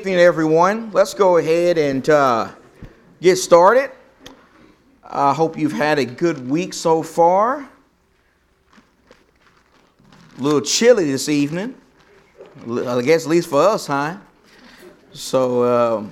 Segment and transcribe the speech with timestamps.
[0.00, 0.90] Evening, everyone.
[0.92, 2.48] Let's go ahead and uh,
[3.20, 3.90] get started.
[5.04, 7.68] I hope you've had a good week so far.
[10.38, 11.74] A little chilly this evening.
[12.66, 14.16] I guess at least for us, huh?
[15.12, 16.04] So uh,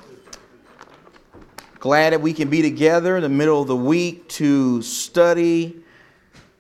[1.79, 5.83] glad that we can be together in the middle of the week to study.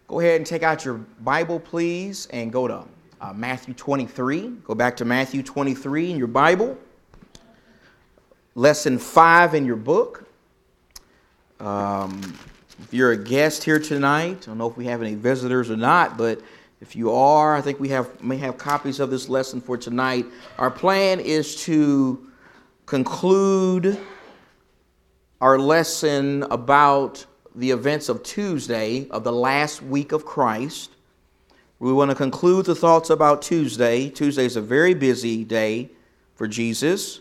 [0.06, 2.84] Go ahead and take out your Bible, please, and go to
[3.20, 4.48] uh, Matthew 23.
[4.64, 6.78] Go back to Matthew 23 in your Bible.
[8.58, 10.24] Lesson 5 in your book.
[11.60, 12.36] Um,
[12.80, 15.76] if you're a guest here tonight, I don't know if we have any visitors or
[15.76, 16.40] not, but
[16.80, 20.26] if you are, I think we have may have copies of this lesson for tonight.
[20.58, 22.32] Our plan is to
[22.84, 23.96] conclude
[25.40, 30.90] our lesson about the events of Tuesday of the last week of Christ.
[31.78, 34.10] We want to conclude the thoughts about Tuesday.
[34.10, 35.90] Tuesday is a very busy day
[36.34, 37.20] for Jesus.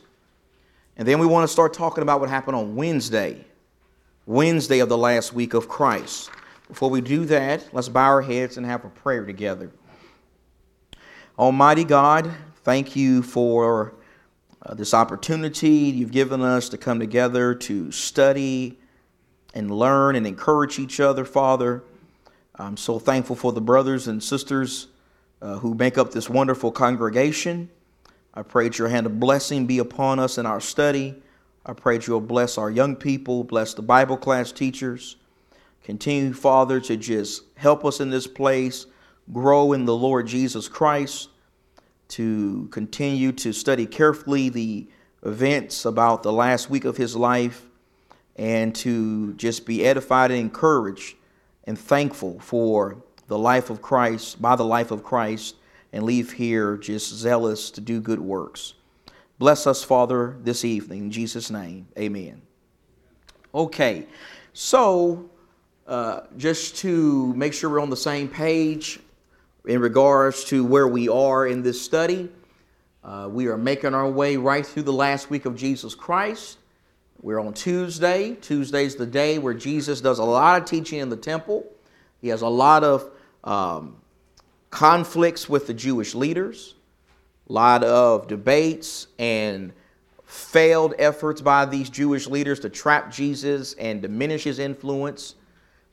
[0.98, 3.46] And then we want to start talking about what happened on Wednesday,
[4.26, 6.32] Wednesday of the last week of Christ.
[6.68, 9.70] Before we do that, let's bow our heads and have a prayer together.
[11.38, 12.32] Almighty God,
[12.64, 13.94] thank you for
[14.66, 18.80] uh, this opportunity you've given us to come together to study
[19.54, 21.84] and learn and encourage each other, Father.
[22.56, 24.88] I'm so thankful for the brothers and sisters
[25.44, 27.70] uh, who make up this wonderful congregation.
[28.38, 31.16] I pray that your hand of blessing be upon us in our study.
[31.66, 35.16] I pray that you'll bless our young people, bless the Bible class teachers.
[35.84, 38.86] Continue, Father, to just help us in this place,
[39.34, 41.30] grow in the Lord Jesus Christ,
[42.10, 44.88] to continue to study carefully the
[45.24, 47.66] events about the last week of his life,
[48.36, 51.16] and to just be edified and encouraged
[51.64, 52.98] and thankful for
[53.30, 55.56] the life of Christ, by the life of Christ,
[55.94, 58.74] and leave here just zealous to do good works.
[59.40, 61.06] Bless us, Father, this evening.
[61.06, 62.42] In Jesus' name, amen.
[63.54, 64.06] Okay,
[64.54, 65.30] so
[65.88, 69.00] uh, just to make sure we're on the same page
[69.66, 72.30] in regards to where we are in this study.
[73.04, 76.58] Uh, we are making our way right through the last week of Jesus Christ.
[77.22, 78.36] We're on Tuesday.
[78.36, 81.66] Tuesday's the day where Jesus does a lot of teaching in the temple.
[82.22, 83.10] He has a lot of
[83.44, 83.98] um,
[84.70, 86.76] conflicts with the Jewish leaders,
[87.50, 89.72] a lot of debates and
[90.26, 95.36] failed efforts by these Jewish leaders to trap Jesus and diminish his influence.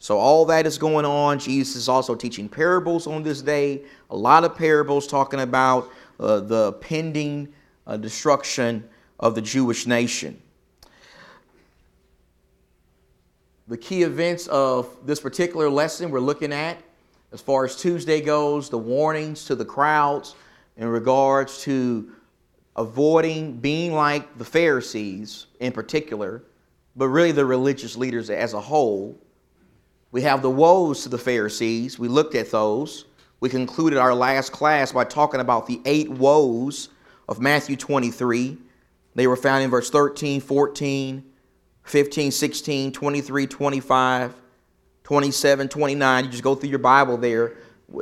[0.01, 1.39] So, all that is going on.
[1.39, 6.41] Jesus is also teaching parables on this day, a lot of parables talking about uh,
[6.41, 7.53] the pending
[7.87, 8.87] uh, destruction
[9.21, 10.41] of the Jewish nation.
[13.69, 16.77] The key events of this particular lesson we're looking at,
[17.35, 20.35] as far as Tuesday goes, the warnings to the crowds
[20.79, 22.11] in regards to
[22.77, 26.43] avoiding being like the Pharisees in particular,
[26.97, 29.19] but really the religious leaders as a whole
[30.15, 31.99] we have the woes to the Pharisees.
[31.99, 33.07] We looked at those.
[33.41, 36.91] We concluded our last class by talking about the eight woes
[37.29, 38.57] of Matthew 23.
[39.17, 41.25] They were found in verse 13, 14,
[41.83, 44.35] 15, 16, 23, 25,
[45.05, 46.25] 27, 29.
[46.25, 47.57] You just go through your Bible there.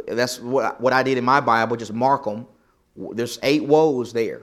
[0.06, 2.46] That's what I did in my Bible, just mark them.
[2.96, 4.42] There's eight woes there.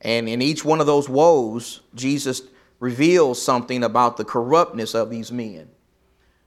[0.00, 2.42] And in each one of those woes, Jesus
[2.80, 5.68] reveals something about the corruptness of these men.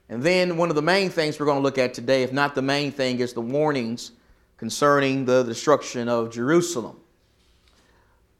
[0.09, 2.56] And then one of the main things we're going to look at today, if not
[2.56, 4.12] the main thing, is the warnings
[4.57, 6.97] concerning the destruction of Jerusalem.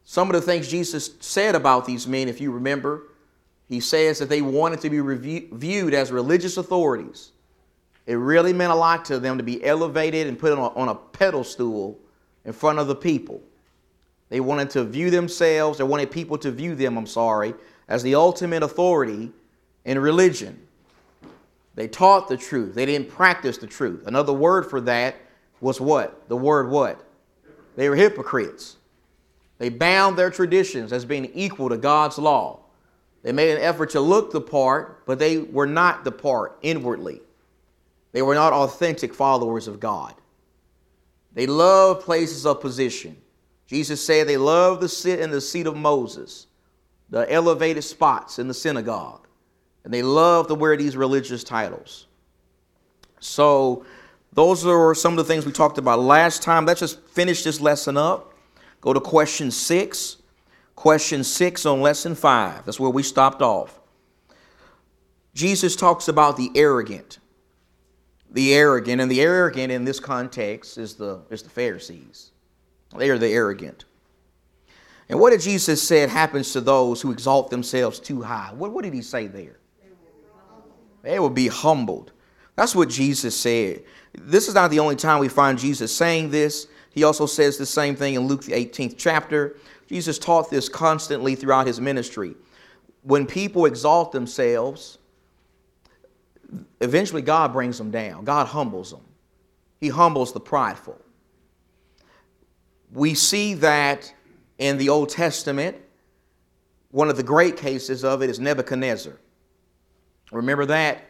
[0.04, 3.04] Some of the things Jesus said about these men, if you remember,
[3.70, 7.30] he says that they wanted to be viewed as religious authorities.
[8.04, 10.88] It really meant a lot to them to be elevated and put on a, on
[10.88, 11.96] a pedestal
[12.44, 13.40] in front of the people.
[14.28, 17.54] They wanted to view themselves, they wanted people to view them, I'm sorry,
[17.86, 19.30] as the ultimate authority
[19.84, 20.66] in religion.
[21.76, 22.74] They taught the truth.
[22.74, 24.08] They didn't practice the truth.
[24.08, 25.14] Another word for that
[25.60, 26.28] was what?
[26.28, 27.04] The word what?
[27.76, 28.78] They were hypocrites.
[29.58, 32.64] They bound their traditions as being equal to God's law.
[33.22, 37.20] They made an effort to look the part, but they were not the part inwardly.
[38.12, 40.14] They were not authentic followers of God.
[41.32, 43.16] They loved places of position.
[43.66, 46.46] Jesus said they loved to sit in the seat of Moses,
[47.08, 49.28] the elevated spots in the synagogue
[49.84, 52.06] and they love to wear these religious titles.
[53.20, 53.84] So,
[54.32, 56.64] those are some of the things we talked about last time.
[56.64, 58.32] Let's just finish this lesson up.
[58.80, 60.18] Go to question six.
[60.80, 62.64] Question six on lesson five.
[62.64, 63.78] That's where we stopped off.
[65.34, 67.18] Jesus talks about the arrogant.
[68.30, 72.30] The arrogant, and the arrogant in this context is the, is the Pharisees.
[72.96, 73.84] They are the arrogant.
[75.10, 78.50] And what did Jesus said happens to those who exalt themselves too high?
[78.54, 79.58] What, what did he say there?
[81.02, 82.12] They will be humbled.
[82.56, 83.84] That's what Jesus said.
[84.14, 86.68] This is not the only time we find Jesus saying this.
[86.88, 89.58] He also says the same thing in Luke, the 18th chapter.
[89.90, 92.36] Jesus taught this constantly throughout his ministry.
[93.02, 94.98] When people exalt themselves,
[96.80, 98.24] eventually God brings them down.
[98.24, 99.00] God humbles them.
[99.80, 100.96] He humbles the prideful.
[102.92, 104.14] We see that
[104.58, 105.76] in the Old Testament.
[106.92, 109.18] One of the great cases of it is Nebuchadnezzar.
[110.30, 111.02] Remember that?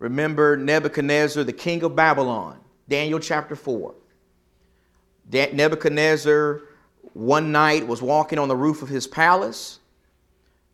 [0.00, 3.94] Remember Nebuchadnezzar, the king of Babylon, Daniel chapter 4.
[5.30, 6.62] Nebuchadnezzar
[7.16, 9.78] one night was walking on the roof of his palace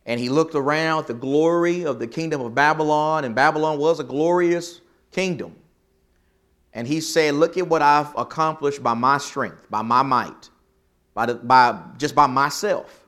[0.05, 4.01] and he looked around at the glory of the kingdom of Babylon, and Babylon was
[4.01, 4.81] a glorious
[5.13, 5.55] kingdom.
[6.73, 10.49] And he said, Look at what I've accomplished by my strength, by my might,
[11.13, 13.05] by, the, by just by myself.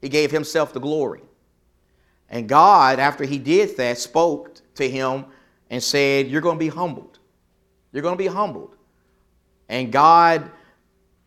[0.00, 1.20] He gave himself the glory.
[2.28, 5.26] And God, after he did that, spoke to him
[5.70, 7.20] and said, You're going to be humbled.
[7.92, 8.74] You're going to be humbled.
[9.68, 10.50] And God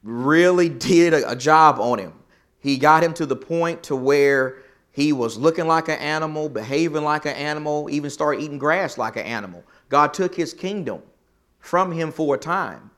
[0.05, 2.13] really did a, job on him.
[2.59, 4.59] He got him to the point to where
[4.91, 9.17] he was looking like an animal, behaving like an animal, even started eating grass like
[9.17, 9.63] an animal.
[9.89, 11.01] God took his kingdom
[11.59, 12.91] from him for a time.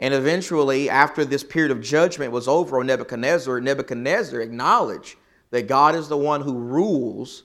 [0.00, 5.16] And eventually, after this period of judgment was over on Nebuchadnezzar, Nebuchadnezzar acknowledged
[5.50, 7.44] that God is the one who rules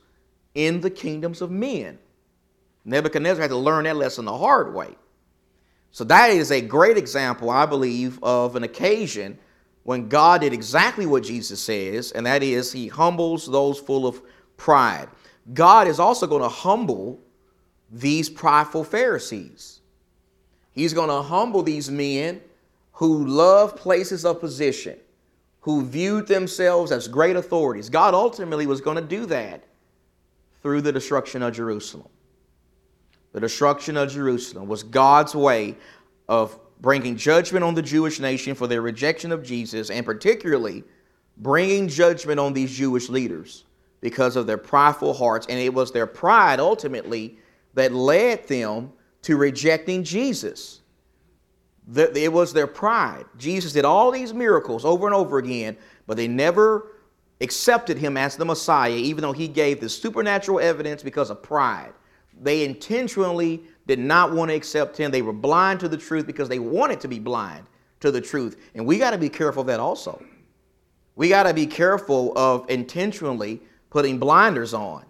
[0.53, 1.97] in the kingdoms of men.
[2.85, 4.95] Nebuchadnezzar had to learn that lesson the hard way.
[5.93, 9.37] So that is a great example, I believe, of an occasion
[9.83, 14.21] when God did exactly what Jesus says, and that is, He humbles those full of
[14.57, 15.07] pride.
[15.53, 17.19] God is also going to humble
[17.91, 19.81] these prideful Pharisees.
[20.71, 22.41] He's going to humble these men
[22.93, 24.97] who love places of position,
[25.61, 27.89] who viewed themselves as great authorities.
[27.89, 29.63] God ultimately was going to do that
[30.63, 32.07] through the destruction of Jerusalem.
[33.33, 35.75] The destruction of Jerusalem was God's way
[36.29, 40.83] of bringing judgment on the Jewish nation for their rejection of Jesus, and particularly
[41.37, 43.65] bringing judgment on these Jewish leaders
[44.01, 45.47] because of their prideful hearts.
[45.49, 47.37] And it was their pride ultimately
[47.73, 48.91] that led them
[49.23, 50.81] to rejecting Jesus.
[51.95, 53.25] It was their pride.
[53.37, 55.75] Jesus did all these miracles over and over again,
[56.05, 56.91] but they never
[57.41, 61.93] accepted him as the Messiah, even though he gave the supernatural evidence because of pride.
[62.43, 65.11] They intentionally did not want to accept him.
[65.11, 67.65] They were blind to the truth because they wanted to be blind
[68.01, 68.57] to the truth.
[68.75, 70.23] And we got to be careful of that also.
[71.15, 75.05] We got to be careful of intentionally putting blinders on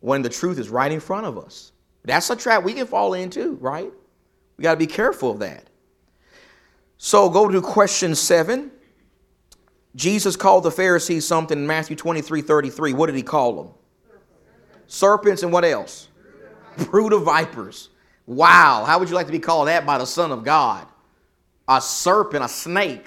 [0.00, 1.72] when the truth is right in front of us.
[2.04, 3.90] That's a trap we can fall into, right?
[4.56, 5.68] We got to be careful of that.
[6.98, 8.70] So go to question seven.
[9.96, 12.92] Jesus called the Pharisees something in Matthew 23 33.
[12.92, 13.74] What did he call them?
[14.86, 16.08] Serpents and what else?
[16.76, 17.88] Brood of vipers.
[18.26, 20.86] Wow, how would you like to be called that by the Son of God?
[21.68, 23.06] A serpent, a snake,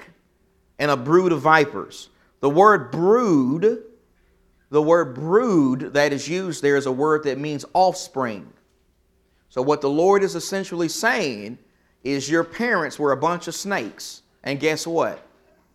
[0.79, 2.09] and a brood of vipers.
[2.41, 3.83] The word brood,
[4.69, 8.51] the word brood that is used there is a word that means offspring.
[9.49, 11.57] So, what the Lord is essentially saying
[12.03, 14.21] is your parents were a bunch of snakes.
[14.43, 15.25] And guess what?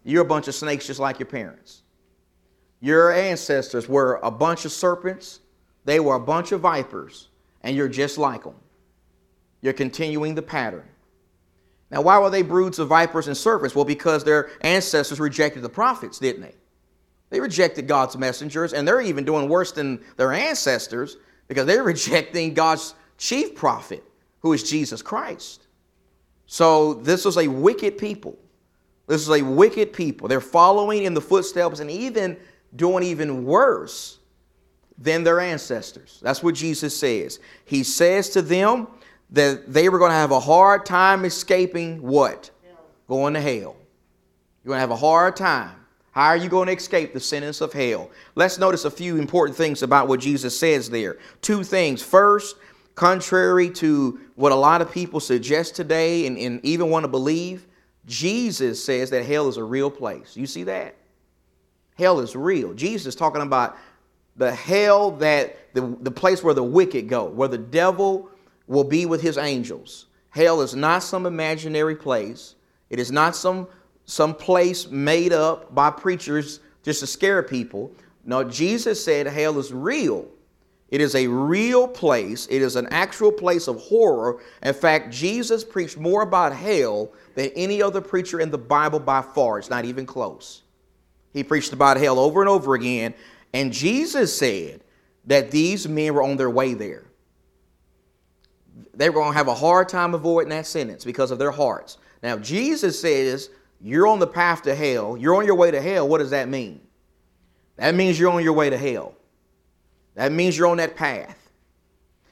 [0.04, 1.82] You're a bunch of snakes just like your parents.
[2.80, 5.40] Your ancestors were a bunch of serpents,
[5.84, 7.28] they were a bunch of vipers,
[7.62, 8.54] and you're just like them.
[9.60, 10.84] You're continuing the pattern.
[11.90, 13.74] Now, why were they broods of vipers and serpents?
[13.74, 16.54] Well, because their ancestors rejected the prophets, didn't they?
[17.30, 21.16] They rejected God's messengers, and they're even doing worse than their ancestors
[21.48, 24.04] because they're rejecting God's chief prophet,
[24.40, 25.66] who is Jesus Christ.
[26.46, 28.38] So, this was a wicked people.
[29.06, 30.28] This is a wicked people.
[30.28, 32.36] They're following in the footsteps and even
[32.76, 34.19] doing even worse
[35.00, 36.20] than their ancestors.
[36.22, 37.40] That's what Jesus says.
[37.64, 38.86] He says to them,
[39.32, 42.50] that they were going to have a hard time escaping what?
[43.08, 43.76] Going to hell.
[44.62, 45.76] You're going to have a hard time.
[46.12, 48.10] How are you going to escape the sentence of hell?
[48.34, 51.18] Let's notice a few important things about what Jesus says there.
[51.40, 52.02] Two things.
[52.02, 52.56] First,
[52.96, 57.66] contrary to what a lot of people suggest today and, and even want to believe,
[58.06, 60.36] Jesus says that hell is a real place.
[60.36, 60.96] You see that?
[61.96, 62.74] Hell is real.
[62.74, 63.76] Jesus is talking about
[64.40, 68.30] the hell that the, the place where the wicked go, where the devil
[68.66, 70.06] will be with his angels.
[70.30, 72.54] Hell is not some imaginary place.
[72.88, 73.68] It is not some,
[74.06, 77.92] some place made up by preachers just to scare people.
[78.24, 80.26] No, Jesus said hell is real.
[80.88, 82.46] It is a real place.
[82.50, 84.40] It is an actual place of horror.
[84.62, 89.20] In fact, Jesus preached more about hell than any other preacher in the Bible by
[89.20, 89.58] far.
[89.58, 90.62] It's not even close.
[91.34, 93.12] He preached about hell over and over again.
[93.52, 94.82] And Jesus said
[95.26, 97.04] that these men were on their way there.
[98.94, 101.98] They were going to have a hard time avoiding that sentence because of their hearts.
[102.22, 105.16] Now, Jesus says, You're on the path to hell.
[105.16, 106.06] You're on your way to hell.
[106.06, 106.80] What does that mean?
[107.76, 109.14] That means you're on your way to hell.
[110.14, 111.36] That means you're on that path.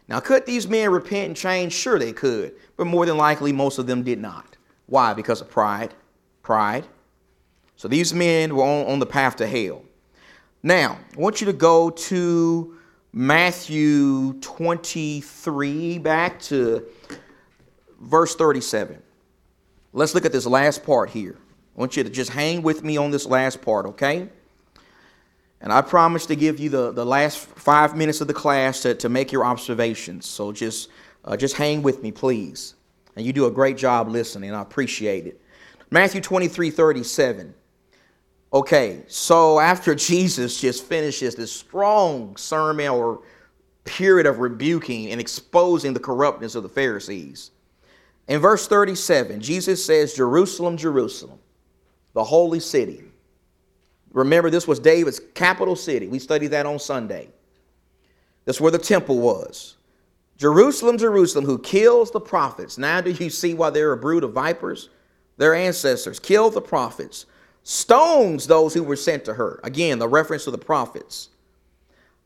[0.09, 1.73] Now, could these men repent and change?
[1.73, 2.55] Sure, they could.
[2.77, 4.57] But more than likely, most of them did not.
[4.87, 5.15] Why?
[5.15, 5.95] Because of pride.
[6.43, 6.87] Pride.
[7.77, 9.83] So these men were on, on the path to hell.
[10.63, 12.77] Now, I want you to go to
[13.13, 16.85] Matthew 23, back to
[18.01, 19.01] verse 37.
[19.93, 21.37] Let's look at this last part here.
[21.77, 24.29] I want you to just hang with me on this last part, okay?
[25.61, 28.95] And I promise to give you the, the last five minutes of the class to,
[28.97, 30.27] to make your observations.
[30.27, 30.89] So just,
[31.25, 32.75] uh, just hang with me, please.
[33.17, 34.53] And you do a great job listening.
[34.53, 35.41] I appreciate it.
[35.91, 37.55] Matthew 23 37.
[38.53, 43.21] Okay, so after Jesus just finishes this strong sermon or
[43.85, 47.51] period of rebuking and exposing the corruptness of the Pharisees,
[48.27, 51.39] in verse 37, Jesus says, Jerusalem, Jerusalem,
[52.15, 53.03] the holy city.
[54.13, 56.09] Remember, this was David's capital city.
[56.09, 57.29] We studied that on Sunday.
[58.45, 59.77] That's where the temple was.
[60.39, 62.79] Jerusalem, Jerusalem, who kills the prophets.
[62.79, 64.89] Now, do you see why they're a brood of vipers?
[65.37, 67.27] Their ancestors killed the prophets
[67.63, 69.61] stones those who were sent to her.
[69.63, 71.29] Again, the reference to the prophets.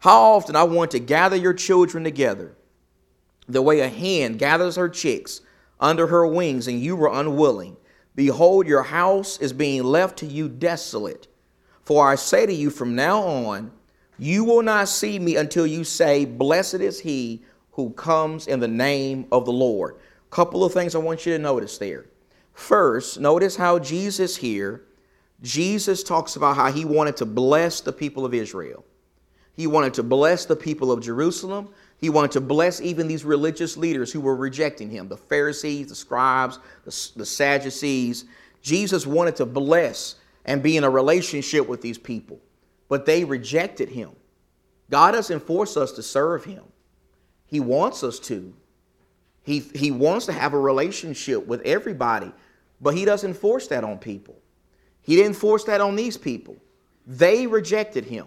[0.01, 2.55] How often I want to gather your children together,
[3.49, 5.41] the way a hen gathers her chicks
[5.79, 7.77] under her wings, and you were unwilling.
[8.15, 11.29] Behold, your house is being left to you desolate.
[11.85, 13.73] For I say to you, from now on,
[14.19, 18.69] you will not see me until you say, Blessed is he who comes in the
[18.69, 19.97] name of the Lord.
[20.31, 22.07] Couple of things I want you to notice there.
[22.55, 24.85] First, notice how Jesus here
[25.43, 28.85] Jesus talks about how he wanted to bless the people of Israel.
[29.55, 31.69] He wanted to bless the people of Jerusalem.
[31.99, 35.95] He wanted to bless even these religious leaders who were rejecting him the Pharisees, the
[35.95, 38.25] scribes, the, the Sadducees.
[38.63, 42.41] Jesus wanted to bless and be in a relationship with these people,
[42.89, 44.11] but they rejected him.
[44.91, 46.65] God doesn't force us to serve him,
[47.47, 48.55] He wants us to.
[49.45, 52.31] He, he wants to have a relationship with everybody,
[52.81, 54.42] but He doesn't force that on people.
[55.03, 56.57] He didn't force that on these people.
[57.07, 58.27] They rejected him.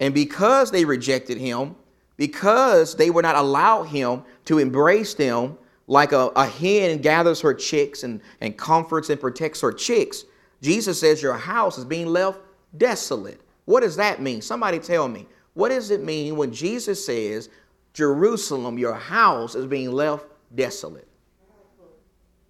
[0.00, 1.74] And because they rejected him,
[2.16, 7.54] because they would not allow him to embrace them like a, a hen gathers her
[7.54, 10.24] chicks and, and comforts and protects her chicks,
[10.60, 12.40] Jesus says your house is being left
[12.76, 13.40] desolate.
[13.64, 14.42] What does that mean?
[14.42, 15.26] Somebody tell me.
[15.54, 17.48] What does it mean when Jesus says,
[17.94, 21.08] Jerusalem, your house is being left desolate?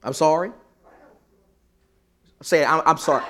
[0.03, 0.53] I'm sorry?
[2.43, 3.25] Say, I'm, I'm sorry.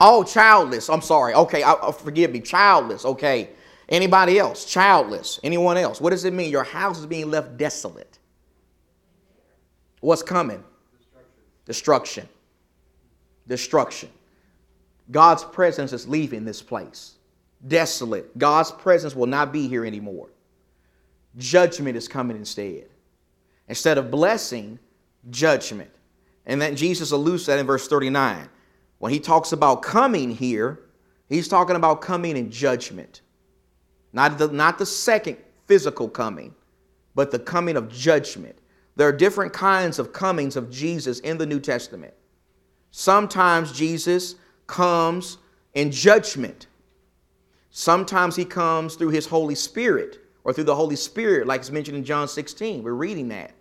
[0.00, 0.90] Oh, childless.
[0.90, 1.34] I'm sorry.
[1.34, 2.40] Okay, I, I, forgive me.
[2.40, 3.04] Childless.
[3.04, 3.50] Okay.
[3.88, 4.64] Anybody else?
[4.64, 5.40] Childless.
[5.42, 6.00] Anyone else?
[6.00, 6.50] What does it mean?
[6.50, 8.18] Your house is being left desolate.
[10.00, 10.62] What's coming?
[11.64, 12.28] Destruction.
[12.28, 12.28] Destruction.
[13.48, 14.08] Destruction.
[15.10, 17.14] God's presence is leaving this place.
[17.66, 18.36] Desolate.
[18.36, 20.28] God's presence will not be here anymore.
[21.38, 22.86] Judgment is coming instead.
[23.68, 24.78] Instead of blessing,
[25.30, 25.90] judgment.
[26.46, 28.48] And that Jesus alludes to that in verse 39.
[28.98, 30.80] When he talks about coming here,
[31.28, 33.20] he's talking about coming in judgment.
[34.12, 35.36] Not the, not the second
[35.66, 36.54] physical coming,
[37.14, 38.58] but the coming of judgment.
[38.94, 42.14] There are different kinds of comings of Jesus in the New Testament.
[42.90, 44.36] Sometimes Jesus
[44.66, 45.38] comes
[45.74, 46.66] in judgment.
[47.70, 51.98] Sometimes he comes through his Holy Spirit or through the Holy Spirit, like it's mentioned
[51.98, 52.82] in John 16.
[52.82, 53.52] We're reading that.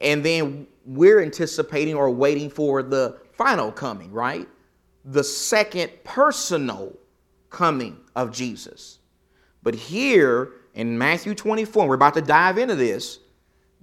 [0.00, 4.48] And then we're anticipating or waiting for the final coming, right?
[5.04, 6.96] The second personal
[7.50, 8.98] coming of Jesus.
[9.62, 13.20] But here in Matthew 24, we're about to dive into this,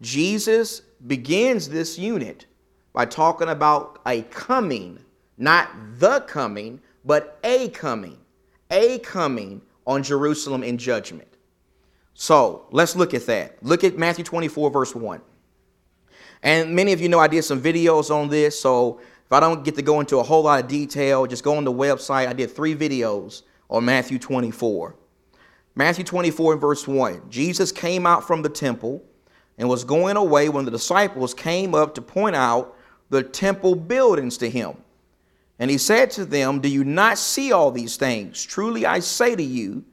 [0.02, 2.46] Jesus begins this unit
[2.94, 5.00] by talking about a coming,
[5.38, 8.18] not the coming, but a coming,
[8.70, 11.28] a coming on Jerusalem in judgment.
[12.14, 13.62] So let's look at that.
[13.64, 15.22] Look at Matthew 24, verse 1.
[16.44, 19.64] And many of you know I did some videos on this, so if I don't
[19.64, 22.28] get to go into a whole lot of detail, just go on the website.
[22.28, 24.96] I did three videos on Matthew 24.
[25.76, 27.30] Matthew 24 and verse 1.
[27.30, 29.02] Jesus came out from the temple
[29.58, 32.76] and was going away when the disciples came up to point out
[33.10, 34.76] the temple buildings to him.
[35.60, 38.44] And he said to them, Do you not see all these things?
[38.44, 39.86] Truly I say to you,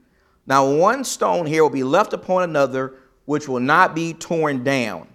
[0.45, 5.07] now one stone here will be left upon another, which will not be torn down.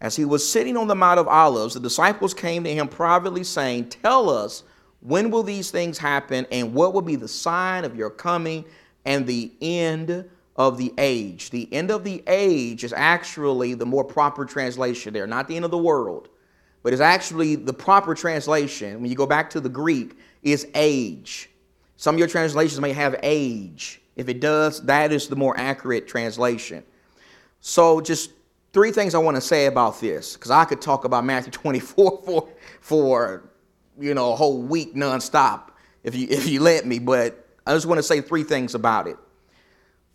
[0.00, 3.44] As he was sitting on the Mount of Olives, the disciples came to him privately,
[3.44, 4.62] saying, Tell us,
[5.00, 6.46] When will these things happen?
[6.50, 8.64] And what will be the sign of your coming
[9.04, 11.50] and the end of the age?
[11.50, 15.64] The end of the age is actually the more proper translation there, not the end
[15.64, 16.28] of the world,
[16.82, 19.00] but it's actually the proper translation.
[19.00, 21.50] When you go back to the Greek, is age.
[21.96, 24.00] Some of your translations may have age.
[24.14, 26.84] If it does, that is the more accurate translation.
[27.60, 28.30] So, just
[28.76, 32.20] three things I want to say about this, because I could talk about Matthew 24
[32.26, 32.48] for,
[32.82, 33.50] for
[33.98, 35.70] you know a whole week nonstop
[36.04, 36.98] if you if you let me.
[36.98, 39.16] But I just want to say three things about it.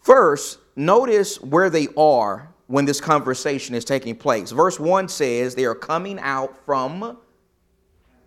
[0.04, 4.52] First, notice where they are when this conversation is taking place.
[4.52, 7.18] Verse 1 says they are coming out from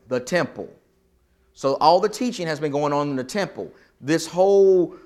[0.08, 0.68] the temple.
[1.52, 3.72] So all the teaching has been going on in the temple.
[4.00, 4.96] This whole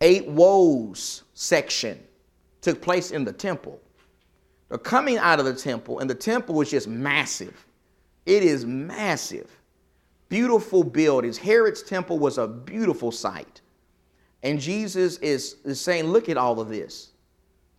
[0.00, 2.02] eight woes section
[2.60, 3.80] took place in the temple.
[4.68, 7.66] They're coming out of the temple, and the temple was just massive.
[8.26, 9.50] It is massive.
[10.28, 11.36] Beautiful buildings.
[11.36, 13.60] Herod's temple was a beautiful sight.
[14.42, 17.10] And Jesus is, is saying, Look at all of this.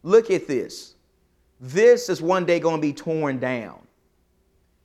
[0.03, 0.95] Look at this.
[1.59, 3.79] This is one day going to be torn down.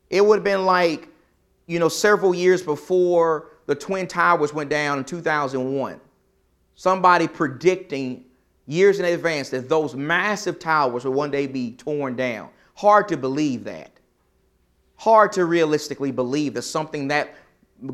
[0.08, 1.08] It would have been like,
[1.66, 6.00] you know, several years before the Twin Towers went down in 2001.
[6.74, 8.24] Somebody predicting
[8.70, 12.48] years in advance that those massive towers would one day be torn down.
[12.74, 13.90] Hard to believe that.
[14.96, 17.34] Hard to realistically believe that something that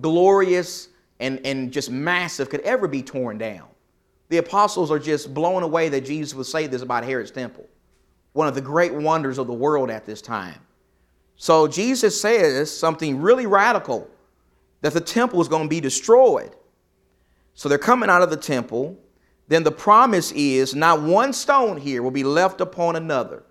[0.01, 0.89] glorious
[1.21, 3.67] and, and just massive could ever be torn down.
[4.29, 7.67] The apostles are just blown away that Jesus would say this about Herod's temple,
[8.33, 10.59] one of the great wonders of the world at this time.
[11.37, 14.09] So Jesus says something really radical
[14.83, 16.55] that the temple is going to be destroyed.
[17.55, 18.99] So they're coming out of the temple.
[19.49, 23.45] Then the promise is not one stone here will be left upon another.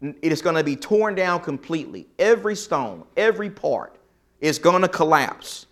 [0.00, 2.06] It is going to be torn down completely.
[2.18, 3.96] Every stone, every part
[4.40, 5.66] is going to collapse.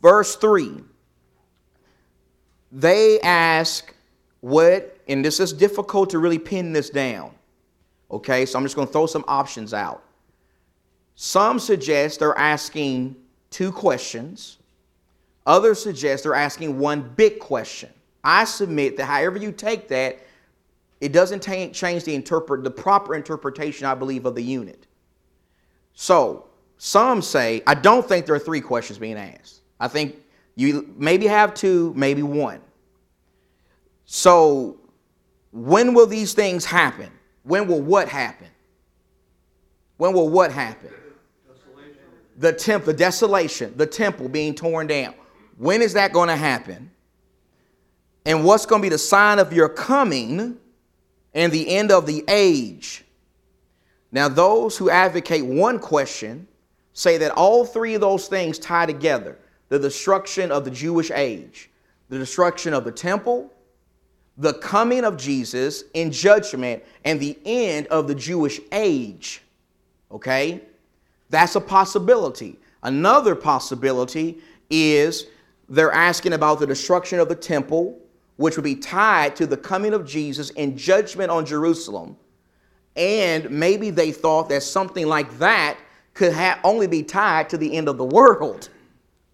[0.00, 0.82] Verse 3
[2.72, 3.94] they ask
[4.40, 7.32] what, and this is difficult to really pin this down.
[8.10, 10.02] Okay, so I'm just going to throw some options out.
[11.14, 13.14] Some suggest they're asking
[13.50, 14.58] two questions.
[15.46, 17.90] Others suggest they're asking one big question.
[18.24, 20.18] I submit that however you take that,
[21.00, 24.86] it doesn't t- change the interpret the proper interpretation, I believe, of the unit.
[25.94, 26.46] So
[26.78, 29.62] some say I don't think there are three questions being asked.
[29.80, 30.16] I think
[30.54, 32.60] you maybe have two, maybe one.
[34.04, 34.78] So
[35.50, 37.10] when will these things happen?
[37.42, 38.48] When will what happen?
[39.96, 40.90] When will what happen?
[42.38, 45.14] The temple, the desolation, the temple being torn down.
[45.58, 46.90] When is that going to happen?
[48.24, 50.58] And what's going to be the sign of your coming
[51.34, 53.04] and the end of the age?
[54.12, 56.46] Now, those who advocate one question
[56.92, 59.38] say that all three of those things tie together
[59.70, 61.70] the destruction of the Jewish age,
[62.10, 63.50] the destruction of the temple,
[64.36, 69.40] the coming of Jesus in judgment, and the end of the Jewish age.
[70.10, 70.60] Okay?
[71.30, 72.58] That's a possibility.
[72.82, 75.26] Another possibility is
[75.68, 77.98] they're asking about the destruction of the temple,
[78.42, 82.16] which would be tied to the coming of Jesus and judgment on Jerusalem.
[82.96, 85.78] And maybe they thought that something like that
[86.12, 88.68] could ha- only be tied to the end of the world.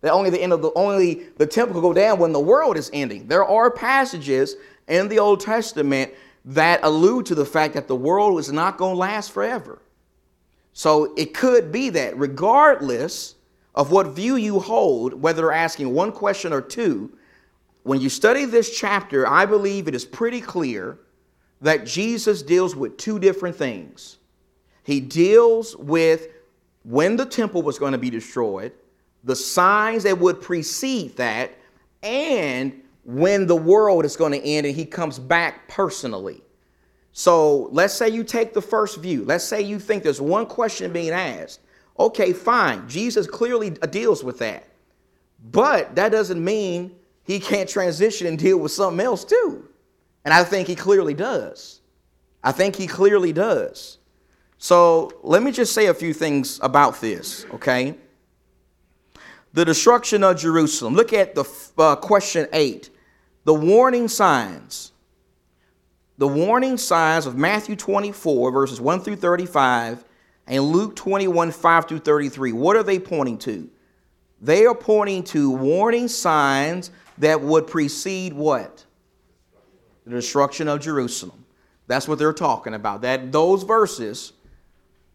[0.02, 2.76] That only the end of the only the temple could go down when the world
[2.76, 3.26] is ending.
[3.26, 4.56] There are passages
[4.88, 6.12] in the Old Testament
[6.44, 9.80] that allude to the fact that the world is not going to last forever.
[10.74, 13.36] So it could be that regardless
[13.74, 17.10] of what view you hold, whether asking one question or two,
[17.88, 20.98] when you study this chapter, I believe it is pretty clear
[21.62, 24.18] that Jesus deals with two different things.
[24.84, 26.28] He deals with
[26.84, 28.72] when the temple was going to be destroyed,
[29.24, 31.52] the signs that would precede that,
[32.02, 36.42] and when the world is going to end and he comes back personally.
[37.12, 39.24] So let's say you take the first view.
[39.24, 41.60] Let's say you think there's one question being asked.
[41.98, 42.86] Okay, fine.
[42.86, 44.64] Jesus clearly uh, deals with that.
[45.42, 46.97] But that doesn't mean
[47.28, 49.68] he can't transition and deal with something else too.
[50.24, 51.82] And I think he clearly does.
[52.42, 53.98] I think he clearly does.
[54.56, 57.96] So let me just say a few things about this, okay?
[59.52, 60.94] The destruction of Jerusalem.
[60.94, 61.44] Look at the
[61.76, 62.88] uh, question 8
[63.44, 64.92] the warning signs.
[66.16, 70.02] The warning signs of Matthew 24, verses 1 through 35,
[70.46, 72.52] and Luke 21, 5 through 33.
[72.52, 73.68] What are they pointing to?
[74.40, 78.84] They are pointing to warning signs that would precede what?
[80.04, 81.44] The destruction of Jerusalem.
[81.86, 83.02] That's what they're talking about.
[83.02, 84.32] That those verses,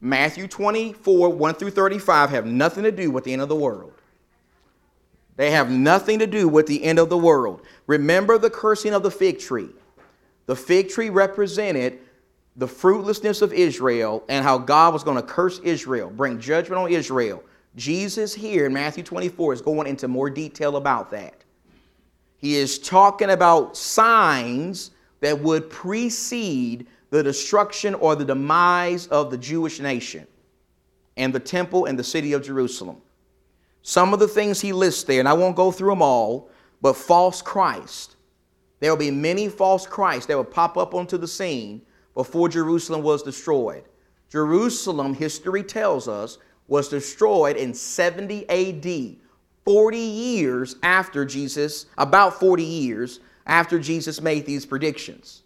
[0.02, 3.94] Matthew 24, 1 through 35, have nothing to do with the end of the world.
[5.36, 7.62] They have nothing to do with the end of the world.
[7.88, 9.70] Remember the cursing of the fig tree.
[10.46, 12.00] The fig tree represented
[12.56, 16.92] the fruitlessness of Israel and how God was going to curse Israel, bring judgment on
[16.92, 17.44] Israel.
[17.76, 21.43] Jesus here in Matthew 24 is going into more detail about that.
[22.44, 29.38] He is talking about signs that would precede the destruction or the demise of the
[29.38, 30.28] Jewish nation
[31.16, 32.98] and the temple and the city of Jerusalem.
[33.82, 36.50] Some of the things he lists there, and I won't go through them all,
[36.82, 38.18] but false Christ.
[38.82, 41.82] There will be many false Christs that will pop up onto the scene
[42.14, 43.86] before Jerusalem was destroyed.
[44.30, 49.23] Jerusalem, history tells us, was destroyed in 70 AD,
[49.66, 55.44] 40 years after Jesus, about 40 years after Jesus made these predictions.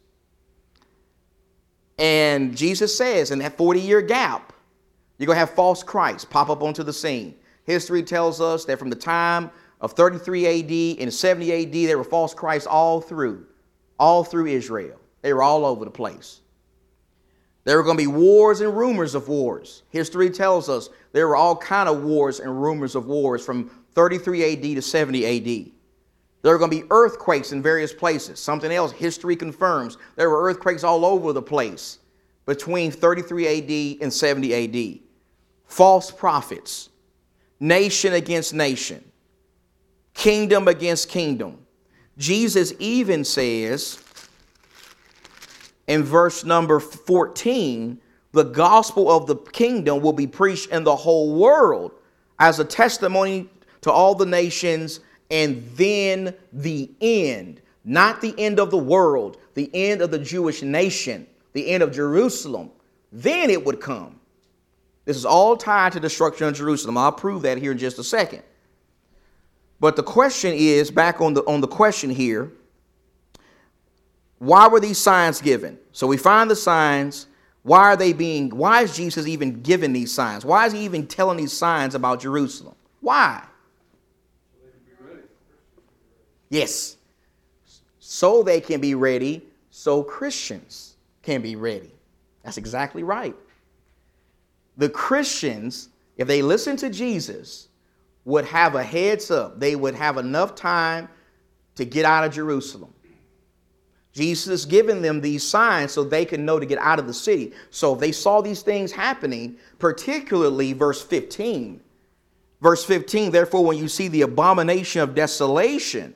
[1.97, 4.53] And Jesus says in that 40 year gap,
[5.17, 7.36] you're going to have false Christs pop up onto the scene.
[7.63, 9.49] History tells us that from the time
[9.82, 13.45] of 33 AD and 70 AD, there were false Christs all through,
[13.99, 14.99] all through Israel.
[15.21, 16.41] They were all over the place.
[17.63, 19.84] There were going to be wars and rumors of wars.
[19.89, 24.53] History tells us there were all kind of wars and rumors of wars from 33
[24.53, 25.71] AD to 70 AD.
[26.43, 28.39] There are going to be earthquakes in various places.
[28.39, 29.97] Something else history confirms.
[30.15, 31.97] There were earthquakes all over the place
[32.45, 34.99] between 33 AD and 70 AD.
[35.65, 36.89] False prophets
[37.60, 39.03] nation against nation,
[40.13, 41.57] kingdom against kingdom.
[42.19, 43.99] Jesus even says
[45.88, 47.99] in verse number 14,
[48.31, 51.93] the gospel of the kingdom will be preached in the whole world
[52.38, 53.49] as a testimony
[53.88, 55.00] to all the nations,
[55.32, 60.62] and then the end, not the end of the world, the end of the Jewish
[60.62, 62.71] nation, the end of Jerusalem.
[63.12, 64.19] Then it would come.
[65.06, 66.97] This is all tied to destruction of Jerusalem.
[66.97, 68.43] I'll prove that here in just a second.
[69.80, 72.52] But the question is back on the on the question here.
[74.39, 75.80] Why were these signs given?
[75.93, 77.28] So we find the signs.
[77.63, 80.43] Why are they being why is Jesus even giving these signs?
[80.43, 82.76] Why is he even telling these signs about Jerusalem?
[83.00, 83.43] Why?
[86.49, 86.97] Yes.
[87.99, 91.91] So they can be ready, so Christians can be ready.
[92.43, 93.36] That's exactly right
[94.77, 97.67] the Christians, if they listen to Jesus,
[98.25, 99.60] would have a heads up.
[99.60, 101.10] They would have enough time
[101.75, 102.93] to get out of Jerusalem.
[104.13, 107.53] Jesus giving them these signs so they can know to get out of the city.
[107.69, 111.79] So if they saw these things happening, particularly verse 15,
[112.62, 116.15] verse 15, therefore, when you see the abomination of desolation,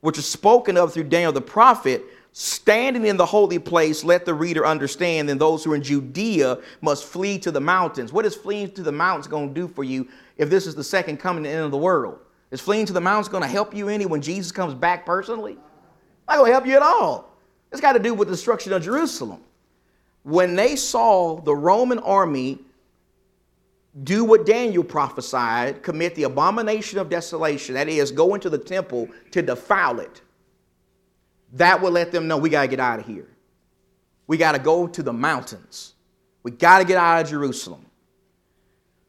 [0.00, 2.04] which is spoken of through Daniel the prophet,
[2.38, 6.58] Standing in the holy place, let the reader understand, and those who are in Judea
[6.82, 8.12] must flee to the mountains.
[8.12, 10.06] What is fleeing to the mountains going to do for you
[10.36, 12.18] if this is the second coming the end of the world?
[12.50, 15.56] Is fleeing to the mountains going to help you any when Jesus comes back personally?
[16.28, 17.34] Not going to help you at all.
[17.72, 19.40] It's got to do with the destruction of Jerusalem.
[20.22, 22.58] When they saw the Roman army
[24.04, 29.08] do what Daniel prophesied, commit the abomination of desolation, that is, go into the temple
[29.30, 30.20] to defile it
[31.52, 33.28] that will let them know we got to get out of here.
[34.26, 35.94] We got to go to the mountains.
[36.42, 37.84] We got to get out of Jerusalem.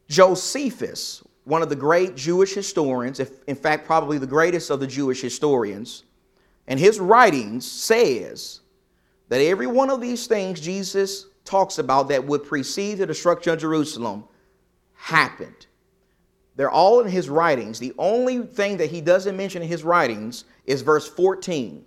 [0.08, 4.86] Josephus, one of the great Jewish historians, if in fact probably the greatest of the
[4.86, 6.04] Jewish historians,
[6.66, 8.60] and his writings says
[9.28, 13.58] that every one of these things Jesus talks about that would precede the destruction of
[13.58, 14.24] Jerusalem
[14.98, 15.66] happened.
[16.56, 17.78] They're all in his writings.
[17.78, 21.84] The only thing that he doesn't mention in his writings is verse 14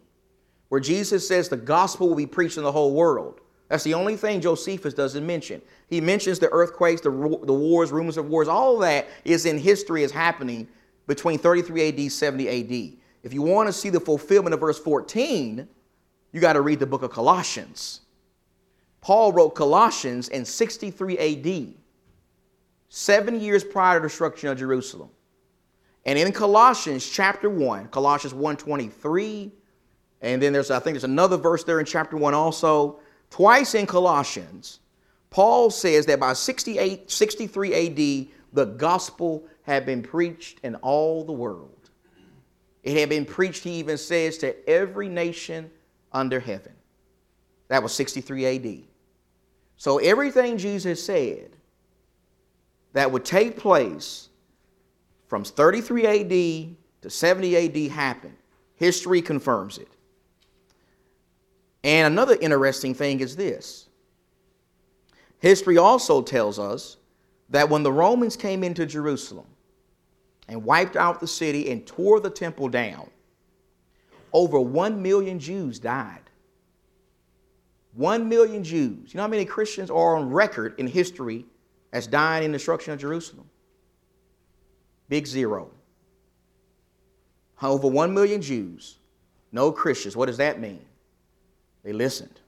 [0.72, 3.42] where Jesus says the gospel will be preached in the whole world.
[3.68, 5.62] That's the only thing Josephus doesn't mention.
[5.90, 9.58] He mentions the earthquakes, the, the wars, rumors of wars, all of that is in
[9.58, 10.70] history is happening
[11.08, 12.98] between 33 AD, 70 AD.
[13.22, 15.68] If you want to see the fulfillment of verse 14,
[16.32, 18.00] you got to read the book of Colossians.
[19.02, 21.74] Paul wrote Colossians in 63 AD,
[22.94, 25.10] seven years prior to destruction of Jerusalem.
[26.06, 29.50] And in Colossians chapter 1, Colossians 1:23,
[30.20, 33.00] and then there's, I think there's another verse there in chapter 1 also.
[33.30, 34.82] Twice in Colossians,
[35.30, 41.32] Paul says that by 68, 63 AD, the gospel had been preached in all the
[41.32, 41.90] world.
[42.84, 45.72] It had been preached, he even says, to every nation
[46.12, 46.74] under heaven.
[47.70, 48.84] That was 63 AD.
[49.78, 51.56] So everything Jesus said
[52.94, 54.30] that would take place
[55.28, 58.36] from 33 AD to 70 AD happened.
[58.76, 59.88] History confirms it.
[61.84, 63.88] And another interesting thing is this
[65.40, 66.98] history also tells us
[67.50, 69.48] that when the Romans came into Jerusalem
[70.52, 73.10] and wiped out the city and tore the temple down.
[74.34, 76.20] Over 1 million Jews died.
[77.94, 79.14] 1 million Jews.
[79.14, 81.46] You know how many Christians are on record in history
[81.94, 83.50] as dying in destruction of Jerusalem?
[85.10, 85.70] Big zero.
[87.62, 88.98] Over 1 million Jews,
[89.52, 90.16] no Christians.
[90.16, 90.84] What does that mean?
[91.84, 92.40] They listened.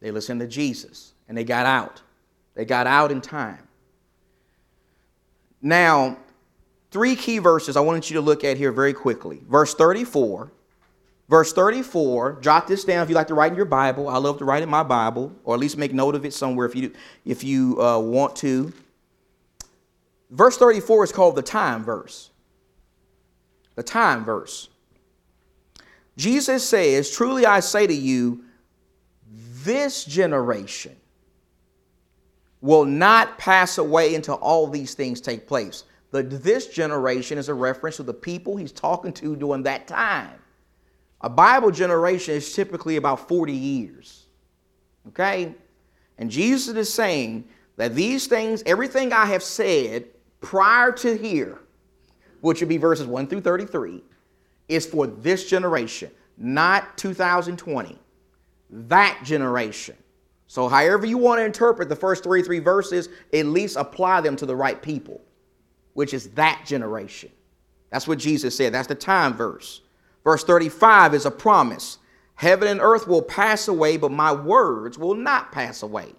[0.00, 2.02] They listened to Jesus and they got out.
[2.54, 3.66] They got out in time.
[5.60, 6.18] Now,
[6.90, 9.40] three key verses I wanted you to look at here very quickly.
[9.48, 10.52] Verse 34.
[11.28, 14.08] Verse 34, jot this down if you like to write in your Bible.
[14.08, 16.66] I love to write in my Bible, or at least make note of it somewhere
[16.66, 16.92] if you,
[17.24, 18.72] if you uh, want to.
[20.30, 22.30] Verse 34 is called the time verse.
[23.74, 24.68] The time verse.
[26.16, 28.44] Jesus says, Truly I say to you,
[29.64, 30.94] this generation
[32.60, 35.84] will not pass away until all these things take place.
[36.10, 40.38] The this generation is a reference to the people he's talking to during that time.
[41.24, 44.26] A Bible generation is typically about 40 years.
[45.08, 45.54] Okay?
[46.18, 50.04] And Jesus is saying that these things, everything I have said
[50.42, 51.60] prior to here,
[52.42, 54.02] which would be verses 1 through 33,
[54.68, 57.98] is for this generation, not 2020.
[58.68, 59.96] That generation.
[60.46, 64.44] So, however you want to interpret the first 33 verses, at least apply them to
[64.44, 65.22] the right people,
[65.94, 67.30] which is that generation.
[67.88, 68.74] That's what Jesus said.
[68.74, 69.80] That's the time verse.
[70.24, 71.98] Verse 35 is a promise
[72.36, 76.12] Heaven and earth will pass away, but my words will not pass away.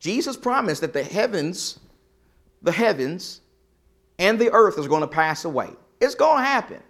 [0.00, 1.78] Jesus promised that the heavens,
[2.60, 3.40] the heavens,
[4.18, 5.70] and the earth is going to pass away.
[6.00, 6.82] It's going to happen.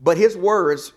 [0.00, 0.92] But his words,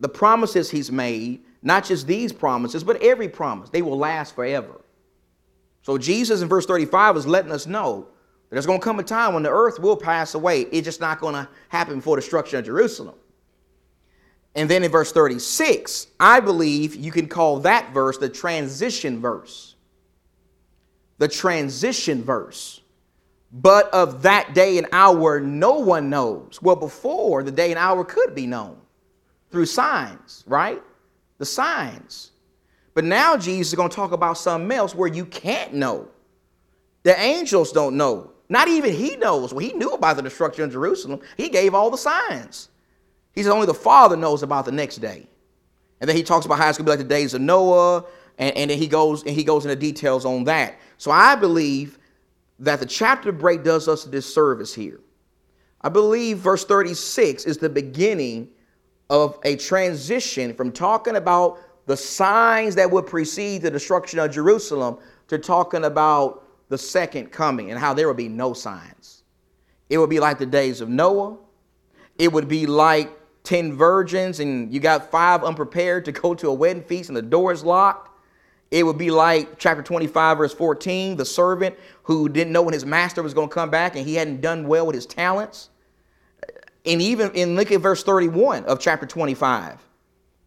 [0.00, 3.68] the promises he's made, not just these promises, but every promise.
[3.68, 4.80] They will last forever.
[5.82, 8.08] So Jesus in verse 35 is letting us know
[8.48, 10.62] that there's going to come a time when the earth will pass away.
[10.62, 13.14] It's just not going to happen before the destruction of Jerusalem.
[14.54, 19.76] And then in verse 36, I believe you can call that verse the transition verse.
[21.18, 22.80] The transition verse.
[23.52, 26.60] But of that day and hour, no one knows.
[26.62, 28.76] Well, before the day and hour could be known
[29.50, 30.82] through signs, right?
[31.40, 32.30] the signs.
[32.94, 36.06] But now Jesus is going to talk about something else where you can't know.
[37.02, 38.32] The angels don't know.
[38.50, 39.52] Not even he knows.
[39.52, 41.20] Well, he knew about the destruction of Jerusalem.
[41.36, 42.68] He gave all the signs.
[43.34, 45.26] He says only the Father knows about the next day.
[46.00, 48.04] And then he talks about how it's going to be like the days of Noah,
[48.38, 50.78] and, and then he goes and he goes into details on that.
[50.96, 51.98] So I believe
[52.58, 55.00] that the chapter break does us a disservice here.
[55.82, 58.48] I believe verse 36 is the beginning
[59.08, 64.98] of a transition from talking about the signs that would precede the destruction of Jerusalem
[65.28, 69.24] to talking about the second coming and how there would be no signs.
[69.88, 71.36] It would be like the days of Noah.
[72.18, 73.10] It would be like
[73.44, 77.22] 10 virgins and you got five unprepared to go to a wedding feast and the
[77.22, 78.08] door is locked.
[78.70, 82.86] It would be like chapter 25, verse 14, the servant who didn't know when his
[82.86, 85.70] master was going to come back and he hadn't done well with his talents.
[86.86, 89.84] And even in look at verse 31 of chapter 25.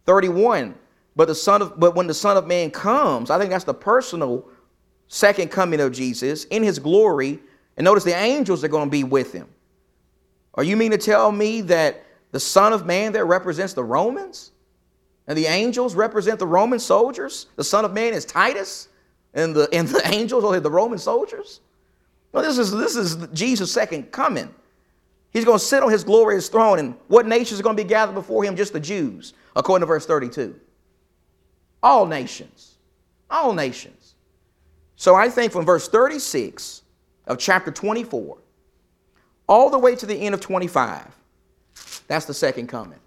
[0.06, 0.74] 31.
[1.16, 3.74] But the son of but when the Son of Man comes, I think that's the
[3.74, 4.48] personal
[5.06, 7.38] second coming of Jesus in his glory.
[7.76, 9.48] And notice the angels are going to be with him.
[10.54, 12.04] Are you mean to tell me that
[12.34, 14.50] the Son of Man that represents the Romans?
[15.28, 17.46] And the angels represent the Roman soldiers?
[17.54, 18.88] The Son of Man is Titus,
[19.34, 21.60] and the and the angels are the Roman soldiers?
[22.32, 24.52] No, this is this is Jesus' second coming.
[25.30, 27.88] He's going to sit on his glorious throne, and what nations are going to be
[27.88, 28.56] gathered before him?
[28.56, 30.58] Just the Jews, according to verse 32.
[31.84, 32.74] All nations.
[33.30, 34.16] All nations.
[34.96, 36.82] So I think from verse 36
[37.28, 38.38] of chapter 24
[39.48, 41.14] all the way to the end of 25,
[42.06, 42.98] that's the second coming.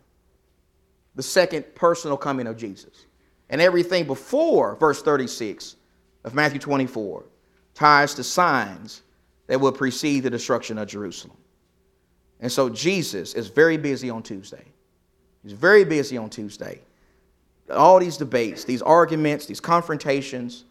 [1.16, 3.06] The second personal coming of Jesus.
[3.50, 5.76] And everything before verse 36
[6.24, 7.24] of Matthew 24
[7.74, 9.04] ties to signs
[9.48, 11.38] that will precede the destruction of Jerusalem.
[12.40, 14.66] And so Jesus is very busy on Tuesday.
[15.44, 16.82] He's very busy on Tuesday.
[17.70, 20.66] All these debates, these arguments, these confrontations,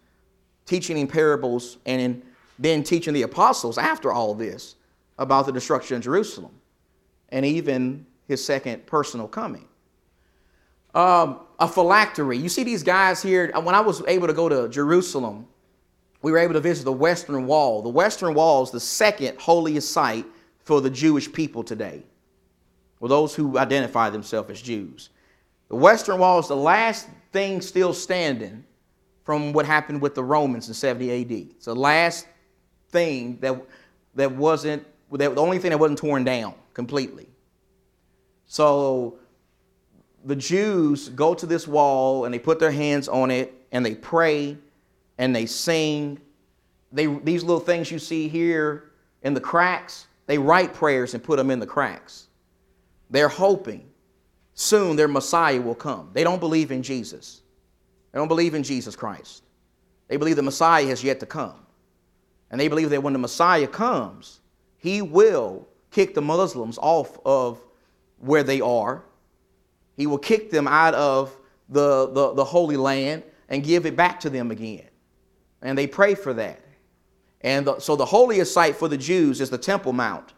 [0.67, 2.23] teaching in parables, and in,
[2.59, 4.77] then teaching the apostles after all this
[5.19, 6.53] about the destruction of Jerusalem
[7.31, 9.67] and even his second personal coming.
[10.95, 12.39] Um, a phylactery.
[12.39, 13.51] You see these guys here.
[13.61, 15.47] When I was able to go to Jerusalem,
[16.23, 17.83] we were able to visit the Western Wall.
[17.83, 20.27] The Western Wall is the second holiest site
[20.65, 22.03] for the Jewish people today,
[23.01, 25.11] or those who identify themselves as Jews.
[25.69, 28.65] The Western Wall is the last thing still standing
[29.25, 31.33] from what happened with the Romans in 70 AD.
[31.57, 32.27] It's the last
[32.91, 33.61] thing that,
[34.15, 37.29] that wasn't that, the only thing that wasn't torn down completely.
[38.47, 39.19] So
[40.25, 43.95] the Jews go to this wall and they put their hands on it and they
[43.95, 44.57] pray
[45.19, 46.21] and they sing.
[46.93, 48.91] They, these little things you see here
[49.23, 52.29] in the cracks, they write prayers and put them in the cracks.
[53.11, 53.89] They're hoping
[54.55, 56.11] soon their Messiah will come.
[56.13, 57.43] They don't believe in Jesus.
[58.13, 59.43] They don't believe in Jesus Christ.
[60.09, 61.67] They believe the Messiah has yet to come.
[62.51, 64.41] And they believe that when the Messiah comes,
[64.79, 67.61] he will kick the Muslims off of
[68.19, 69.05] where they are.
[69.97, 71.37] He will kick them out of
[71.69, 74.89] the, the, the Holy Land and give it back to them again.
[75.63, 76.61] And they pray for that.
[77.41, 80.35] And the, so the holiest site for the Jews is the Temple Mount,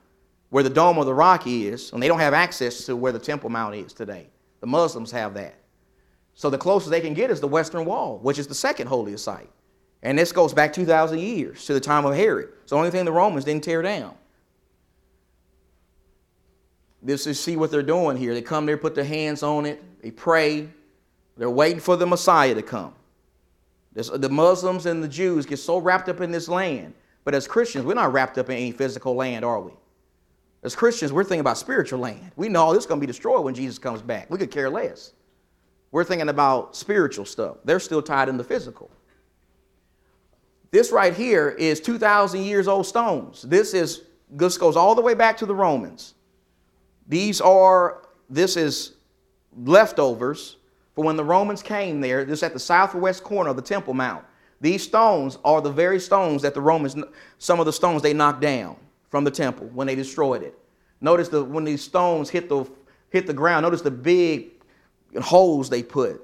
[0.51, 1.93] where the Dome of the Rock is.
[1.93, 4.29] And they don't have access to where the Temple Mount is today.
[4.61, 5.55] The Muslims have that.
[6.35, 9.25] So the closest they can get is the Western Wall, which is the second holiest
[9.25, 9.51] site.
[10.03, 12.51] And this goes back 2,000 years to the time of Herod.
[12.63, 14.15] It's the only thing the Romans didn't tear down.
[17.03, 18.35] This is see what they're doing here.
[18.35, 20.69] They come there, put their hands on it, they pray.
[21.37, 22.93] They're waiting for the Messiah to come.
[23.93, 26.95] This, the Muslims and the Jews get so wrapped up in this land.
[27.25, 29.73] But as Christians, we're not wrapped up in any physical land, are we?
[30.63, 32.33] As Christians, we're thinking about spiritual land.
[32.35, 34.29] We know this is going to be destroyed when Jesus comes back.
[34.31, 35.13] We could care less.
[35.93, 37.59] We're thinking about spiritual stuff.
[37.65, 38.91] They're still tied in the physical.
[40.71, 43.43] This right here is 2,000 years old stones.
[43.43, 46.15] This is this goes all the way back to the Romans.
[47.09, 48.93] These are, this is
[49.57, 50.57] leftovers
[50.95, 52.25] for when the Romans came there.
[52.25, 54.25] This is at the southwest corner of the Temple Mount.
[54.61, 56.97] These stones are the very stones that the Romans,
[57.39, 58.77] some of the stones they knocked down
[59.09, 60.59] from the temple when they destroyed it.
[61.01, 62.65] Notice the, when these stones hit the,
[63.11, 64.51] hit the ground, notice the big
[65.21, 66.21] holes they put,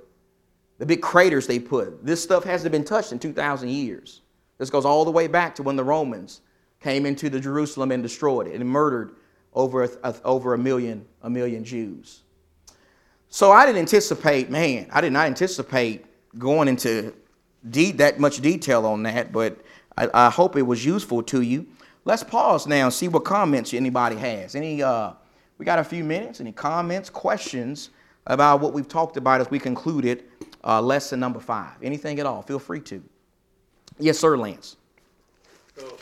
[0.78, 2.04] the big craters they put.
[2.04, 4.22] This stuff hasn't been touched in 2,000 years.
[4.58, 6.40] This goes all the way back to when the Romans
[6.80, 9.14] came into the Jerusalem and destroyed it and murdered
[9.54, 12.22] over a, over a million, a million Jews.
[13.28, 16.06] So I didn't anticipate, man, I did not anticipate
[16.38, 17.14] going into
[17.68, 19.58] de- that much detail on that, but
[19.96, 21.66] I, I, hope it was useful to you.
[22.04, 24.54] Let's pause now and see what comments anybody has.
[24.54, 25.12] Any, uh,
[25.58, 26.40] we got a few minutes.
[26.40, 27.90] Any comments, questions
[28.26, 30.24] about what we've talked about as we concluded
[30.64, 31.72] uh, lesson number five?
[31.82, 32.42] Anything at all?
[32.42, 33.02] Feel free to.
[33.98, 34.76] Yes, sir, Lance.
[35.76, 35.96] So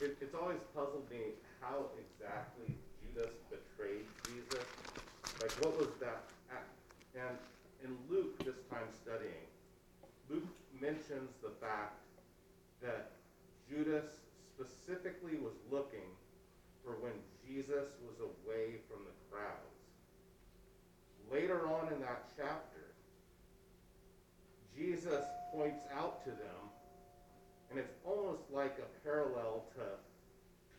[0.00, 1.18] it, it's always puzzled me
[1.60, 4.64] how exactly Judas betrayed Jesus.
[5.40, 6.22] Like, what was that?
[7.14, 7.36] And
[7.82, 9.46] in Luke, this time studying,
[10.30, 10.46] Luke
[10.80, 11.98] mentions the fact
[12.82, 13.10] that
[13.68, 14.04] Judas
[14.54, 16.14] specifically was looking
[16.84, 17.12] for when
[17.46, 19.78] Jesus was away from the crowds.
[21.30, 22.94] Later on in that chapter,
[24.76, 26.62] Jesus points out to them,
[27.70, 29.82] and it's almost like a parallel to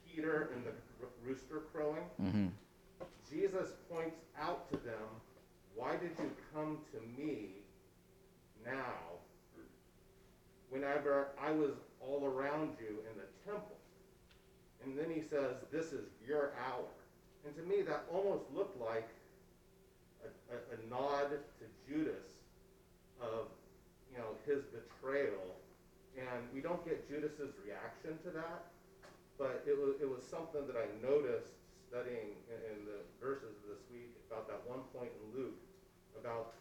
[0.07, 0.71] Peter and the
[1.25, 2.03] rooster crowing.
[2.21, 2.47] Mm-hmm.
[3.31, 5.07] Jesus points out to them,
[5.75, 7.49] Why did you come to me
[8.65, 9.19] now
[10.69, 13.75] whenever I was all around you in the temple?
[14.83, 16.87] And then he says, This is your hour.
[17.45, 19.07] And to me, that almost looked like
[20.23, 22.39] a, a, a nod to Judas
[23.21, 23.47] of
[24.11, 25.55] you know his betrayal.
[26.17, 28.65] And we don't get Judas's reaction to that,
[29.37, 31.53] but it was, it was something that I noticed
[31.89, 35.56] studying in, in the verses this week about that one point in Luke
[36.19, 36.54] about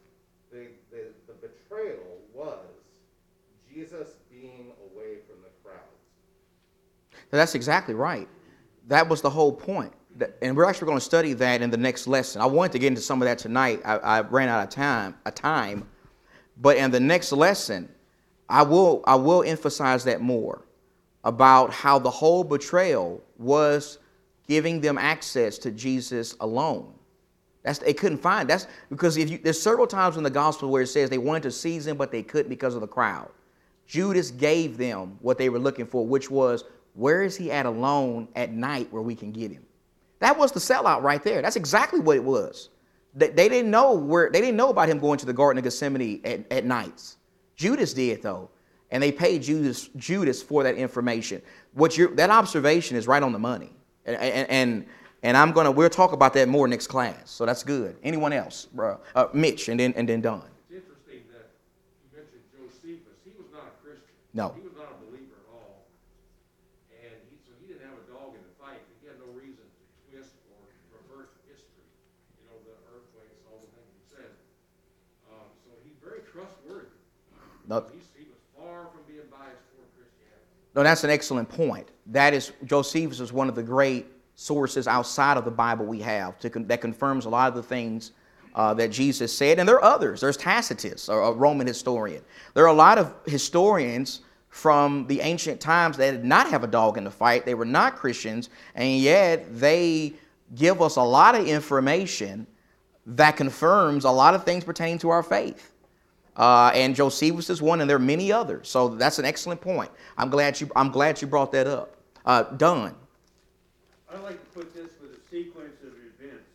[0.51, 2.65] the, the, the betrayal was
[3.71, 5.83] Jesus being away from the crowds.
[7.31, 8.29] That's exactly right.
[8.87, 9.93] That was the whole point.
[10.41, 12.41] And we're actually going to study that in the next lesson.
[12.41, 13.83] I wanted to get into some of that tonight.
[13.85, 15.87] I, I ran out of time, a time.
[16.57, 17.89] But in the next lesson,
[18.49, 20.65] I will, I will emphasize that more
[21.23, 23.99] about how the whole betrayal was
[24.49, 26.95] giving them access to Jesus alone.
[27.63, 28.49] That's they couldn't find.
[28.49, 31.43] That's because if you, there's several times in the gospel where it says they wanted
[31.45, 33.29] to seize him, but they couldn't because of the crowd.
[33.87, 38.29] Judas gave them what they were looking for, which was where is he at alone
[38.37, 39.65] at night where we can get him?
[40.21, 41.43] That was the sellout right there.
[41.43, 42.71] That's exactly what it was.
[43.15, 45.65] They, they didn't know where they didn't know about him going to the Garden of
[45.65, 47.17] Gethsemane at, at nights.
[47.57, 48.51] Judas did though,
[48.91, 51.43] and they paid Judas Judas for that information.
[51.73, 53.73] What you that observation is right on the money,
[54.05, 54.87] and and
[55.23, 57.31] and, I'm gonna we'll talk about that more next class.
[57.31, 57.97] So that's good.
[58.03, 58.99] Anyone else, bro?
[59.15, 60.43] Uh, Mitch, and then and then Don.
[60.71, 61.51] It's interesting that
[62.03, 63.19] you mentioned Josephus.
[63.25, 64.15] He was not a Christian.
[64.35, 64.55] No.
[64.55, 65.87] He was not a believer at all.
[66.95, 68.81] And he, so he didn't have a dog in the fight.
[69.03, 70.61] He had no reason to twist or
[70.95, 71.87] reverse history.
[72.41, 74.31] You know, the earthquakes, all the things he said.
[75.29, 76.95] Um, so he's very trustworthy.
[77.69, 77.85] No.
[78.17, 80.57] He was far from being biased toward Christianity.
[80.75, 81.91] No, that's an excellent point.
[82.09, 86.39] That is Josephus is one of the great sources outside of the Bible we have
[86.39, 88.13] to that confirms a lot of the things
[88.55, 89.59] uh, that Jesus said.
[89.59, 90.21] And there are others.
[90.21, 92.23] There's Tacitus, a, Roman historian.
[92.55, 96.67] There are a lot of historians from the ancient times that did not have a
[96.67, 97.45] dog in the fight.
[97.45, 100.15] They were not Christians, and yet they
[100.55, 102.47] give us a lot of information
[103.07, 105.73] that confirms a lot of things pertaining to our faith.
[106.37, 108.69] Uh, and Josephus is one, and there are many others.
[108.69, 109.91] So that's an excellent point.
[110.17, 110.71] I'm glad you.
[110.77, 111.98] I'm glad you brought that up.
[112.29, 112.93] Uh, Don.
[114.05, 116.53] I like to put this with a sequence of events.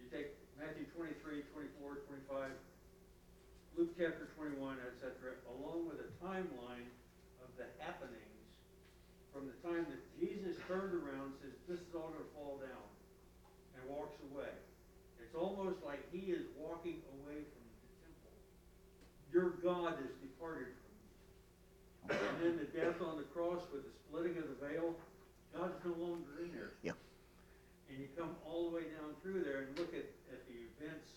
[0.00, 2.56] You take Matthew 23, 24, 25,
[3.76, 6.88] Luke chapter 21, etc., along with a timeline
[7.44, 8.48] of the happenings
[9.28, 12.56] from the time that Jesus turned around, and says, This is all going to fall
[12.56, 12.88] down,
[13.76, 14.56] and walks away.
[15.20, 18.32] It's almost like he is walking away from the temple.
[19.28, 20.72] Your God is departed.
[22.10, 24.94] And then the death on the cross with the splitting of the veil,
[25.56, 26.72] God's no longer in there.
[26.82, 26.92] Yeah.
[27.90, 31.08] And you come all the way down through there and look at, at the events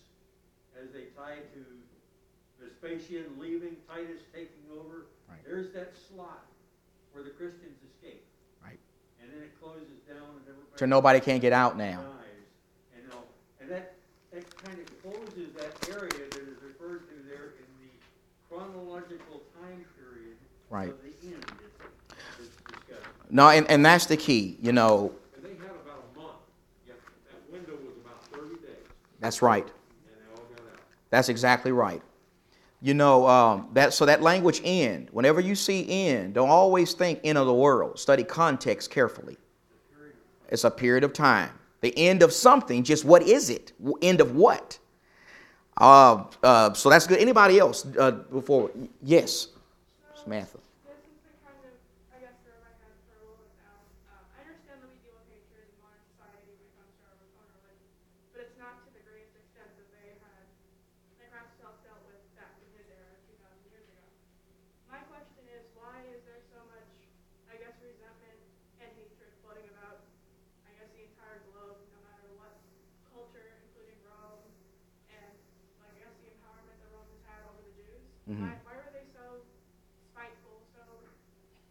[0.80, 1.62] as they tie to
[2.62, 5.08] Vespasian leaving, Titus taking over.
[5.28, 5.40] Right.
[5.46, 6.46] There's that slot
[7.14, 8.24] where the Christians escape.
[8.64, 8.80] Right.
[9.22, 10.78] And then it closes down and everybody.
[10.78, 12.04] So nobody can't get out now.
[12.96, 13.06] And,
[13.62, 13.96] and that,
[14.32, 17.92] that kind of closes that area that is referred to there in the
[18.48, 19.99] chronological time period
[20.70, 20.90] Right.
[20.90, 21.46] of the end
[22.40, 22.52] is, is.
[23.30, 24.58] No, and, and that's the key.
[24.62, 26.34] You know, And they had about a month,
[26.88, 26.98] yet
[27.32, 28.86] that window was about thirty days,
[29.20, 29.64] that's right.
[29.66, 29.72] and
[30.16, 30.80] they all got out.
[31.10, 32.02] That's exactly right.
[32.82, 37.20] You know, um, that so that language end, whenever you see end, don't always think
[37.24, 38.00] end of the world.
[38.00, 39.38] Study context carefully.
[40.50, 41.52] It's a period of time.
[41.82, 43.74] The end of something, just what is it?
[44.02, 44.80] End of what?
[45.78, 47.20] Uh, uh, so that's good.
[47.20, 48.72] Anybody else uh, before?
[49.04, 49.50] Yes,
[50.20, 50.60] Samantha.
[50.84, 51.76] This is the kind of,
[52.12, 53.80] I guess, throw my head for a little bit now.
[54.12, 57.04] Uh, I understand that we deal with hatred in modern society when it comes to
[57.08, 57.88] our own religion,
[58.36, 60.44] but it's not to the greatest extent that they had,
[61.24, 64.06] that Rastel dealt with back in his era, 2,000 years ago.
[64.92, 66.92] My question is, why is there so much,
[67.48, 68.40] I guess, resentment
[68.84, 70.04] and hatred floating about,
[70.68, 72.60] I guess, the entire globe, no matter what
[73.08, 74.44] culture, including Rome,
[75.16, 75.32] and,
[75.80, 78.04] like, I guess, the empowerment the Romans had over the Jews?
[78.44, 79.42] Why, why were they so
[80.14, 80.84] spiteful, so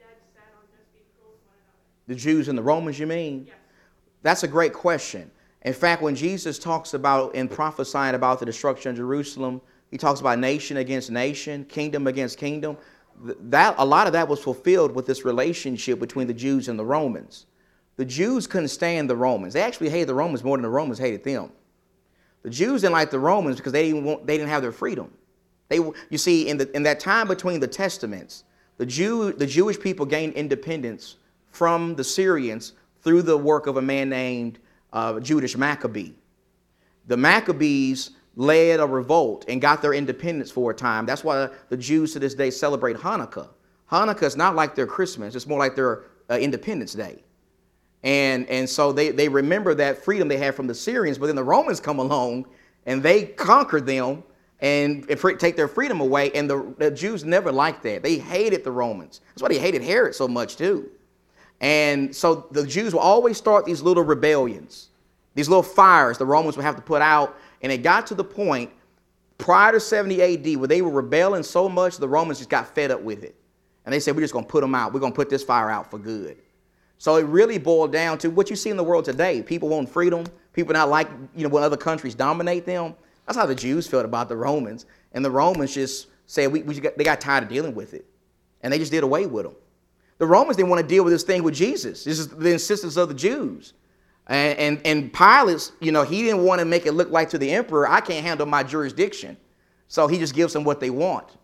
[0.01, 1.86] dead set on just being cruel to one another?
[2.09, 3.44] The Jews and the Romans, you mean?
[3.46, 3.56] Yes.
[4.22, 5.30] That's a great question.
[5.62, 10.20] In fact, when Jesus talks about and prophesying about the destruction of Jerusalem, he talks
[10.20, 12.76] about nation against nation, kingdom against kingdom.
[13.22, 16.84] That a lot of that was fulfilled with this relationship between the Jews and the
[16.84, 17.46] Romans.
[17.96, 19.52] The Jews couldn't stand the Romans.
[19.52, 21.52] They actually hated the Romans more than the Romans hated them.
[22.42, 25.12] The Jews didn't like the Romans because they didn't want, they didn't have their freedom.
[25.68, 25.78] They,
[26.09, 28.44] you see, in, the, in that time between the testaments,
[28.78, 31.16] the, Jew, the Jewish people gained independence
[31.51, 32.72] from the Syrians
[33.03, 34.59] through the work of a man named
[34.92, 36.12] uh, Judas Maccabee.
[37.07, 41.07] The Maccabees led a revolt and got their independence for a time.
[41.07, 43.49] That's why the Jews to this day celebrate Hanukkah.
[43.90, 47.22] Hanukkah is not like their Christmas, it's more like their uh, Independence Day.
[48.05, 51.36] And, and so they, they remember that freedom they had from the Syrians, but then
[51.36, 52.46] the Romans come along
[52.86, 54.22] and they conquer them
[54.61, 56.30] and, and take their freedom away.
[56.32, 58.03] And the, the Jews never liked that.
[58.03, 59.20] They hated the Romans.
[59.28, 60.90] That's why they hated Herod so much, too.
[61.61, 64.88] And so the Jews will always start these little rebellions,
[65.34, 67.36] these little fires the Romans would have to put out.
[67.62, 68.70] And it got to the point
[69.38, 72.90] prior to 70 AD where they were rebelling so much the Romans just got fed
[72.90, 73.34] up with it.
[73.84, 74.92] And they said, We're just going to put them out.
[74.92, 76.36] We're going to put this fire out for good.
[76.98, 79.40] So it really boiled down to what you see in the world today.
[79.42, 80.24] People want freedom.
[80.52, 82.94] People not like, you know, when other countries dominate them.
[83.26, 84.86] That's how the Jews felt about the Romans.
[85.12, 88.04] And the Romans just said, we, we got, they got tired of dealing with it.
[88.62, 89.54] And they just did away with them.
[90.18, 92.04] The Romans didn't want to deal with this thing with Jesus.
[92.04, 93.72] This is the insistence of the Jews.
[94.26, 97.38] And, and, and Pilate, you know, he didn't want to make it look like to
[97.38, 99.36] the emperor, I can't handle my jurisdiction.
[99.86, 101.36] So he just gives them what they want.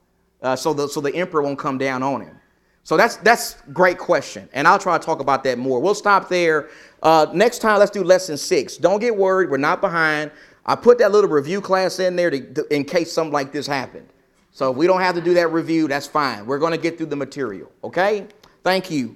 [0.43, 2.39] Uh, so, the, so the emperor won't come down on him.
[2.83, 5.81] So that's that's great question, and I'll try to talk about that more.
[5.81, 6.69] We'll stop there.
[7.03, 8.77] Uh, next time, let's do lesson six.
[8.77, 10.31] Don't get worried, we're not behind.
[10.67, 13.67] I put that little review class in there to, to- in case something like this
[13.67, 14.07] happened.
[14.53, 16.45] So if we don't have to do that review, that's fine.
[16.45, 17.73] We're going to get through the material.
[17.83, 18.27] Okay?
[18.65, 19.15] Thank you.